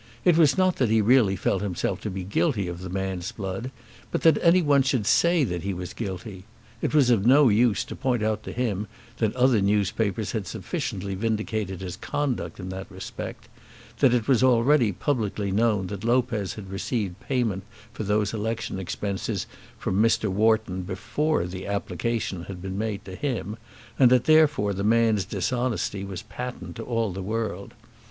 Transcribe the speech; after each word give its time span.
It 0.25 0.35
was 0.35 0.57
not 0.57 0.77
that 0.77 0.89
he 0.89 0.99
really 0.99 1.35
felt 1.35 1.61
himself 1.61 2.01
to 2.01 2.09
be 2.09 2.23
guilty 2.23 2.67
of 2.67 2.81
the 2.81 2.89
man's 2.89 3.31
blood, 3.31 3.69
but 4.09 4.21
that 4.23 4.39
any 4.41 4.59
one 4.63 4.81
should 4.81 5.05
say 5.05 5.43
that 5.43 5.61
he 5.61 5.75
was 5.75 5.93
guilty. 5.93 6.45
It 6.81 6.95
was 6.95 7.11
of 7.11 7.23
no 7.23 7.49
use 7.49 7.83
to 7.83 7.95
point 7.95 8.23
out 8.23 8.41
to 8.45 8.51
him 8.51 8.87
that 9.17 9.35
other 9.35 9.61
newspapers 9.61 10.31
had 10.31 10.47
sufficiently 10.47 11.13
vindicated 11.13 11.81
his 11.81 11.97
conduct 11.97 12.59
in 12.59 12.69
that 12.69 12.89
respect, 12.89 13.47
that 13.99 14.11
it 14.11 14.27
was 14.27 14.41
already 14.41 14.91
publicly 14.91 15.51
known 15.51 15.85
that 15.85 16.03
Lopez 16.03 16.55
had 16.55 16.71
received 16.71 17.19
payment 17.19 17.63
for 17.93 18.03
those 18.03 18.33
election 18.33 18.79
expenses 18.79 19.45
from 19.77 20.01
Mr. 20.01 20.29
Wharton 20.29 20.81
before 20.81 21.45
the 21.45 21.67
application 21.67 22.45
had 22.45 22.59
been 22.59 22.75
made 22.75 23.05
to 23.05 23.13
him, 23.13 23.55
and 23.99 24.09
that 24.09 24.23
therefore 24.23 24.73
the 24.73 24.83
man's 24.83 25.25
dishonesty 25.25 26.03
was 26.03 26.23
patent 26.23 26.75
to 26.77 26.83
all 26.83 27.11
the 27.11 27.21
world. 27.21 27.75